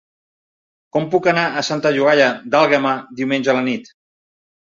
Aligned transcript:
Com 0.95 1.03
puc 1.15 1.27
anar 1.31 1.43
a 1.59 1.63
Santa 1.67 1.91
Llogaia 1.97 2.31
d'Àlguema 2.55 2.93
diumenge 3.19 3.51
a 3.53 3.55
la 3.59 3.65
nit? 3.71 3.93